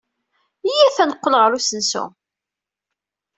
[0.69, 2.05] Iyyat ad neqqel ɣer usensu.